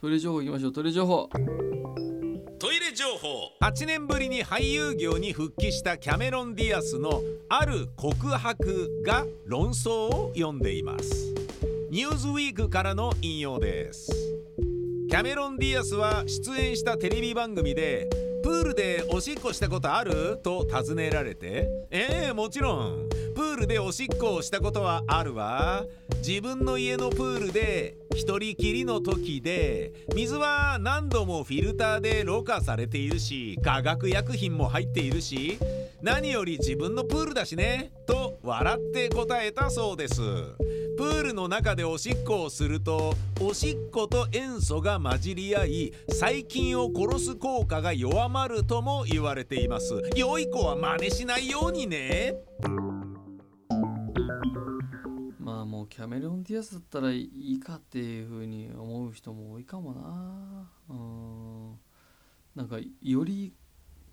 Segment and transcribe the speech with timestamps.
[0.00, 0.72] トイレ情報いきましょう。
[0.72, 1.28] トイレ情報。
[2.60, 3.50] トイレ情報。
[3.60, 11.34] 8年ぶりに俳優業に復帰したキャメロン・ディアスのある告白が論争を呼んでいます。
[11.90, 14.12] ニューズウィークからの引用です。
[15.10, 18.08] キャメロン・ディアスは出演したテレビ番組で
[18.48, 20.38] プールでおしっこしたことある？
[20.42, 21.68] と尋ねられて。
[21.90, 23.08] ええー、もちろん。
[23.34, 25.84] プールでおしっこをしたことはあるわ。
[26.26, 35.58] 自分の家のプールで一人きりの時で水は何度もフィルターでろ過されているし化学薬品も入っているし
[36.00, 37.92] 何より自分のプールだしね。
[38.06, 40.22] と笑って答えたそうです。
[40.98, 50.02] プールの中でおしっこをするとおしっこと塩素が混じり合い細菌を殺す効果が弱まるとも言われています。
[50.16, 52.34] 良い子は真似しないようにね。
[55.38, 60.68] まあもうキャメロン・ディアスだったらいいかっていうふうに思う人も多いかもな。
[60.90, 61.78] うん。
[62.56, 63.54] なんかより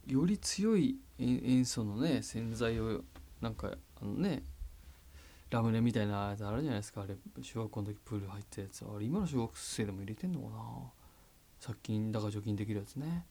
[0.05, 3.01] より強い塩素のね洗剤を
[3.41, 4.43] なんかあのね
[5.55, 7.01] ラムネみたいなやつあるじゃないですか。
[7.01, 8.83] あれ小学校の時プール入ったやつ。
[8.83, 10.55] あれ今の小学生でも入れてんのかな？
[11.59, 13.25] 殺菌だから除菌できるやつね。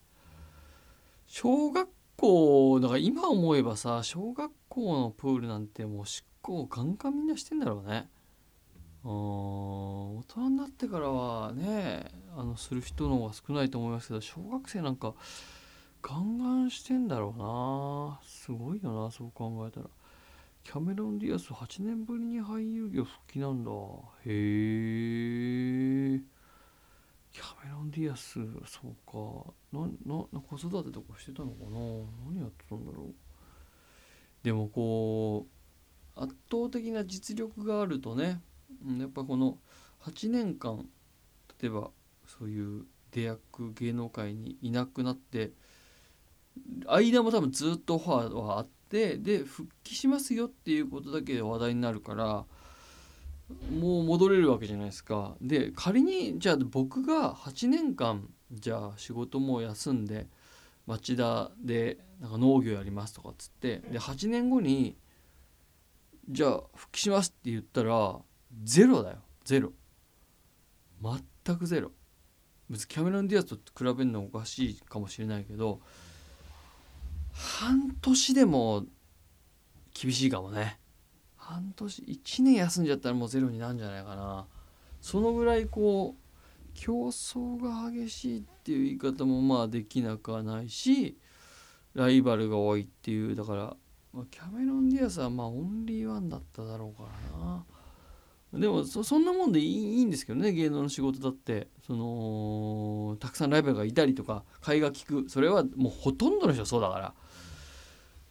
[1.26, 8.08] 小学校だから今思えばさ小学校のプールなんてもう執行ガンガンみんなしてんだろうね。
[9.04, 15.12] うん大人になってからはねあのする人の方が少ないと思いますけど小学生なんか
[16.00, 18.20] ガンガンしてんだろうな。
[18.26, 19.86] すごいよなそう考えたら。
[20.64, 23.70] キャメロン・ディアス8年ぶりに俳優業復帰なんだ。
[23.70, 26.20] へえ。
[27.30, 29.52] キャメロン・ディアスそうか。
[29.72, 31.78] ななな子育てとかしてたのかな？
[32.32, 33.14] 何やってたんだろう？
[34.42, 35.46] でもこ
[36.16, 38.40] う圧倒的な実力があるとね
[38.98, 39.58] やっぱこの
[40.02, 40.86] 8年間
[41.60, 41.90] 例えば
[42.26, 45.52] そういう出役芸能界にいなくなって
[46.86, 52.44] 間も多分ずっとオファーはあっでで復帰しますよっていうことだけで話題になるから
[53.76, 55.34] もう戻れるわけじゃないですか。
[55.40, 60.28] で仮にじゃあ僕が8年間じゃあ仕事も休んで
[60.86, 64.96] 町田でなんか農業やりますとかっつってで8年後に
[66.30, 68.20] じゃあ復帰しますって言ったら
[68.62, 69.16] ゼロだよ。
[69.44, 69.72] ゼロ。
[71.02, 71.90] 全くゼロ。
[72.70, 75.80] 別にキャメロン・ディアスと比べるのおかしいかもしれないけど
[77.34, 78.86] 半年でも
[79.92, 80.78] 厳しいかもね。
[81.36, 84.46] 半年1年休んじゃったらもうゼロになるんじゃないかな。
[85.00, 91.18] そのぐらいこう競争が激しいっていう言い方もまあできなくはないし
[91.94, 93.76] ライバルが多いっていうだから、
[94.30, 97.08] キャメロン・ディアスはまあオンリーワンだっただろうか
[97.38, 97.64] らな。
[98.54, 101.68] でもそんなもんでいいんですけどね芸能の仕事だって。
[101.86, 105.28] そのたくさんライバルがいたりとか買いが利く。
[105.28, 107.14] それはもうほとんどの人はそうだから。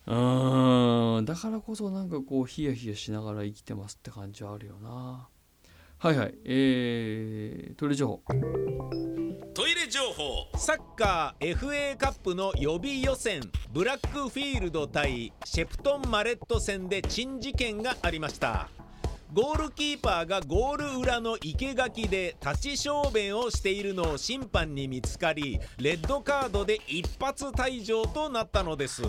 [0.06, 1.24] うん。
[1.24, 5.28] だからこそなんかこうヒヤヒヤしながら生きてますって感じはあるよな。
[5.98, 6.34] はいはい。
[6.44, 8.22] えー、トイレ情報。
[9.54, 10.58] トイレ情報。
[10.58, 13.40] サッカー FA カップの予備予選。
[13.72, 18.68] ブラックフィールド対シェプトン・マレット戦で珍事件がありました。
[19.32, 29.02] ゴールキーパーがゴール裏の生垣で立ち小便をしているのを審判に見つかりレッドカードで一発退場となったのです。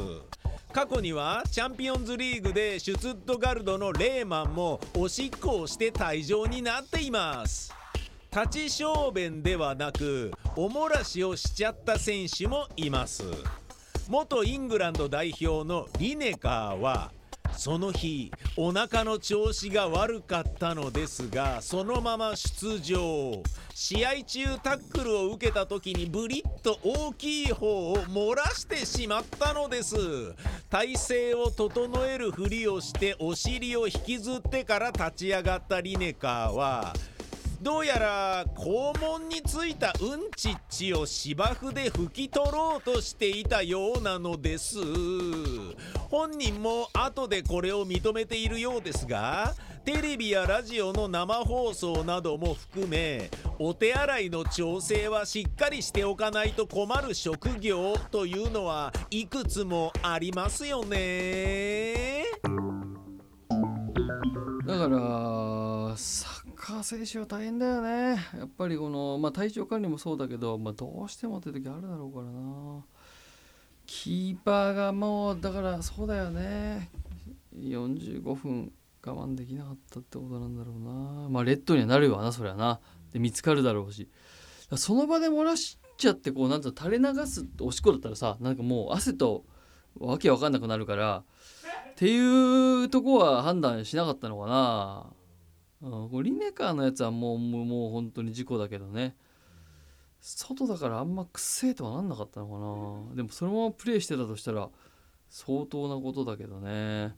[0.75, 7.73] 過去にはチャンピオンズリーグでシュツットガルドのレーマンもおしっこをして退場になっています。
[8.29, 13.23] 立ち小便ではなくおもらしをしちゃった選手もいます。
[14.09, 17.13] 元イングランド代表のリネカーは
[17.55, 23.43] その日お腹の調子が悪かったのですがそのまま出場。
[23.73, 29.95] 試合中タックルを受けた時にブリッと大きい方を漏らしてしまったのです。
[30.69, 36.93] 体勢を整えるふりをしてお尻を引きずってから立ち上がったリネカーは
[37.61, 44.77] どうやら肛門についたうんちっちを芝生で拭き取ろうとしていたようなのです。
[46.09, 49.53] 本人も後でこれを認めているようですが
[49.83, 53.29] テレビやラジオの生放送なども含め
[53.59, 62.25] お手洗いの調整はしっかりしておかないと困る職業というのはいくつもありますよね。
[64.65, 65.95] だから
[66.65, 68.17] カー選手は大変だよね。
[68.35, 72.83] やっぱりこの、まあ、体調管理もそうだけど、まあ、どうしてもって時あるだろうからな。
[73.85, 76.89] キーパーがもうだからそうだよね。
[77.55, 78.71] 45分
[79.05, 81.29] 我慢できなかったってことなんだろうな。
[81.29, 82.79] まあレッドにはなるわなそりゃな。
[83.13, 84.09] で見つかるだろうし。
[84.75, 89.45] その場で漏らしちゃってこうなんと垂れ流すおしっこだったらさなんかもう汗と
[89.99, 91.17] わけわかんなくなるから
[91.91, 95.13] っていうとこは判断しなかったのかな、
[95.85, 99.15] うん、これリネカーのやつはもうもうもう本当に事故だけどね。
[100.19, 102.53] 外だからあんまくせえとはなんなかったのか
[103.11, 103.15] な。
[103.15, 104.67] でもそのままプレイしてたとしたら
[105.29, 107.15] 相当なことだけどね。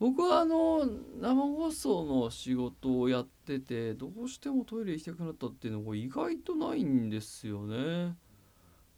[0.00, 0.84] 僕はあの
[1.20, 8.16] 生放送の仕事をやっててどうしてもトイレ行きたくなったっていうのが意外とないんですよね。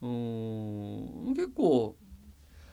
[0.01, 1.35] うん。
[1.35, 1.95] 結構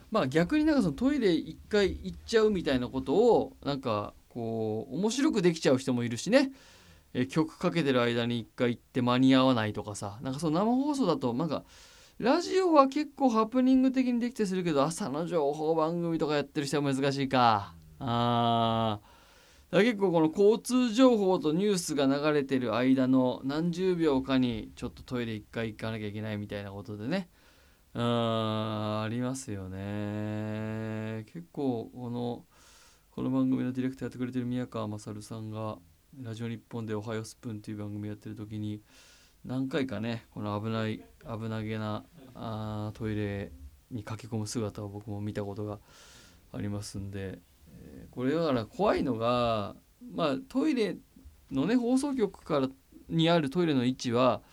[0.09, 6.51] まあ逆になんかそのトイレ一回行っちゃうみたいなことをなんかこう面白くできちゃう人もいるしね。
[7.15, 10.19] え曲かけてる間に一回行って間に合わないとかさ。
[10.21, 11.63] なんかその生放送だとなんか
[12.19, 17.73] ラジオは結構ハプニング的にできてするけど朝の情報番組とかやってる人は難しいか。
[17.99, 18.99] あ
[19.71, 27.27] だ結構この交通情報とニュースが流れてる間の何十秒かにちょっとトイレ一回行かなきゃいけないみたいなことでね。
[27.95, 31.25] あありますよね。
[31.33, 32.45] 結構この
[33.17, 35.79] この番組のディレクターやってくれてる宮川勝さんが
[36.21, 38.83] 「ラジオ日本でおはようスプーン」という番組やってる時に
[39.43, 42.05] 何回かねこの危ない危なげな
[42.35, 43.51] あトイレ
[43.89, 45.79] に駆け込む姿を僕も見たことが
[46.53, 47.39] ありますんで、
[47.81, 49.75] え、これだから怖いのが
[50.13, 50.95] まあトイレ
[51.49, 52.69] のね放送局から
[53.09, 54.43] にあるトイレの位置は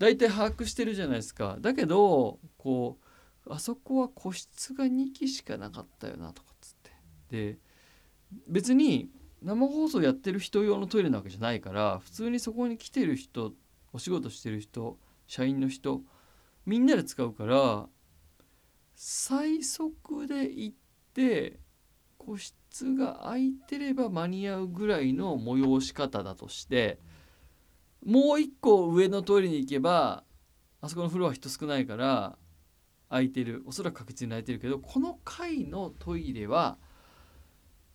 [0.00, 1.56] 大体把握してるじゃないですか。
[1.60, 2.98] だけどこ
[3.46, 6.90] うあそこは個室が2機しかなかったよなとかっつって。
[7.28, 7.71] で
[8.48, 9.10] 別に
[9.42, 13.52] 生放送やってる人用のトイレなわけじゃないから普通にそこに来てる人
[13.92, 16.02] お仕事してる人社員の人
[16.64, 17.86] みんなで使うから
[18.94, 20.76] 最速で行っ
[21.12, 21.58] て
[22.18, 27.00] 個室が空いてれば間に合うぐらいの催し方だとして
[28.04, 30.24] もう一個上のトイレに行けば
[30.80, 32.36] あそこのフロア人少ないから
[33.08, 33.62] 空いてる。
[33.66, 36.78] おそらく確実に空いてるけどこの階のトイレは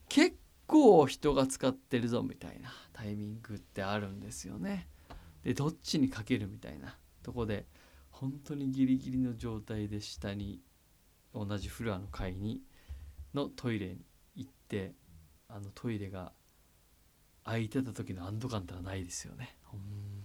[0.09, 4.87] 結構人が使ってるぞみたいなタイミングってあるんですよね。
[5.43, 7.65] でどっちにかけるみたいなとこで
[8.11, 10.59] 本当にギリギリの状態で下に
[11.33, 12.61] 同じフロアの階に
[13.33, 14.05] のトイレに
[14.35, 14.93] 行って
[15.47, 16.33] あのトイレが
[17.45, 19.79] 開いてた時の安堵感ってのはないですよね本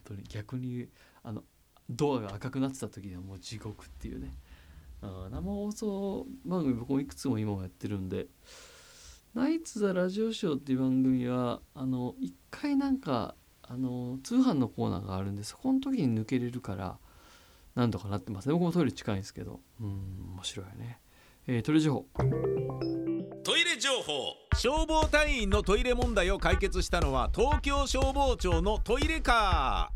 [0.05, 0.88] 当に逆に
[1.23, 1.44] あの
[1.88, 4.34] ドアが赤くなってた時にはもう地獄っていうね
[5.02, 8.26] 生放送番組僕もいくつも今もやってるんで
[9.34, 16.99] 「ナイツ・ザ・ラジオショー」っていう番組はあの一回なんかあの通販のコーナーがあるんでそこの時に抜けれるから
[17.75, 18.52] なんとかなってますね。
[18.52, 19.61] 僕もトイレ近いんですけど。
[19.81, 19.87] うん
[20.34, 21.00] 面白いね、
[21.46, 22.06] えー、トイレ情報。
[23.43, 24.37] トイレ情報。
[24.55, 29.90] 消防隊員のトイレ問題を解決したのは東京消防庁のトイレカ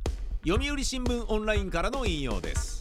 [0.44, 0.48] ー。
[0.48, 2.75] 読売新聞オンラインからの引用です。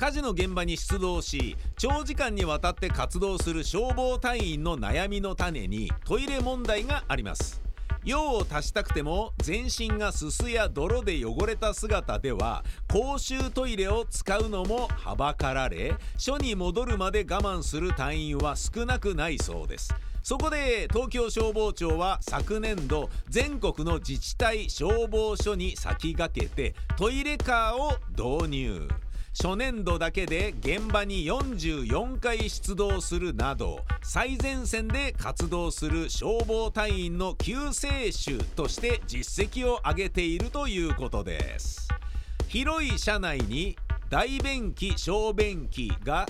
[0.00, 7.60] 火事の現場に出動し長時間にわたって活動する消防隊員の悩みの種にトイレ問題があります。
[8.02, 19.94] 用を足したくても全身がすすや泥で汚れた姿では公衆トイレを使うのもはばかられ署に戻るまで我慢する隊員は少なくないそうです。
[20.22, 28.88] そこで東京消防庁は昨年度全国の自治体消防署に先駆けてトイレカーを導入。
[29.32, 41.88] 初年度だけで現場に44回出動するなど最前線で活動する消防隊員の救世主として実績を上げているということです。
[42.48, 43.76] 広い車内に
[44.08, 46.26] 大便器小便器が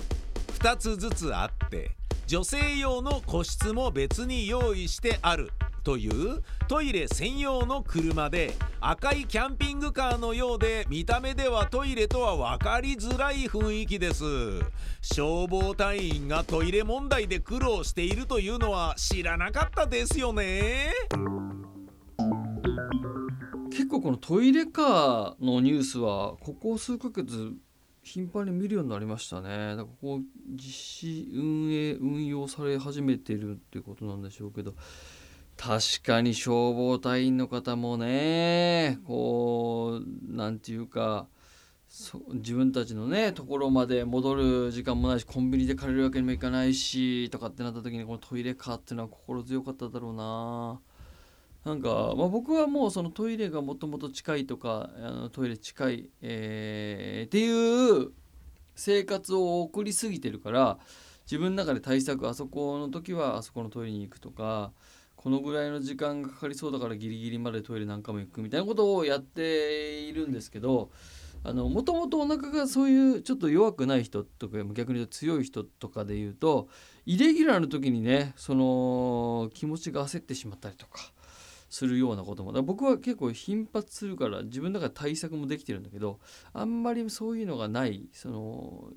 [0.59, 1.91] 2つずつあって
[2.27, 5.51] 女性用の個室も別に用意してある。
[5.83, 14.23] というトイレ専用の車で赤いキャンピングカーのようで見た目ではトイレとは分かりづらい雰囲気です。
[15.01, 20.91] 消防隊員がトイレ問題で苦労しているというのは知らなかったですよね。
[23.71, 27.53] 結構このトイレカーのニュースはここ数ヶ月
[28.03, 29.49] 頻繁に見るようになりましたね。
[29.49, 30.19] だからここ
[30.51, 34.75] 実施運営運用され始めてるっていうことなんでしょうけど。
[35.61, 41.27] 確かに消防隊員の方もねこうなんていうか
[42.33, 50.81] 自分たちのねところまで戻る時間もないしコンビニで借りるわけにもいかないしとかってなった時にこのトイレかっていうのは心強かっただろうな。
[51.63, 58.11] なんか、まあ、僕はもうそのトイレがもともと近いとかあのトイレ近い、えー、っていう
[58.73, 60.79] 生活を送りすぎてるから
[61.25, 64.71] 自分の中で対策あそこの時はあそこのトイレに行くとか
[65.23, 70.89] このぐらいの時間がかかりそうだからギリギリまでトイレ何回も行くみたいなことをやっているんですけど
[71.43, 76.69] もともとお腹がそういうちょっと弱くない人とか逆に言うと強い人とかで言うと
[77.05, 81.11] イレギュラーの時にねその気持ちが焦ってしまったりとか
[81.69, 82.51] するようなことも。
[82.63, 86.19] 僕は結構頻発するから自分の中で対策もできてるんだけど
[86.53, 88.89] あんまりそういうのがないその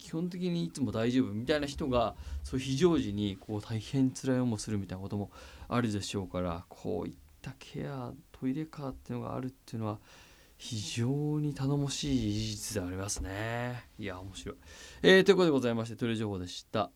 [0.00, 5.30] 基本的にいつも大丈夫みたいな人がそう非常時にこう大変辛い思いするみたいなことも
[5.68, 9.98] あるでしょうからこういったケアトイレカーっていうのがあるっていうのは
[10.56, 13.84] 非常に頼もしい事実でありますね。
[13.98, 14.56] いや面白い、
[15.02, 16.90] えー、ということでございましてトイレ情報でした。